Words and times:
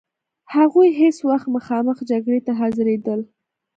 هغوی 0.55 0.89
هیڅ 1.01 1.17
وخت 1.29 1.47
مخامخ 1.55 1.97
جګړې 2.09 2.39
ته 2.45 2.51
حاضرېدل. 2.59 3.19